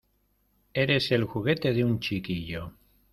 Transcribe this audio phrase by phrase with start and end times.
[0.73, 2.73] ¡Eres el juguete de un chiquillo!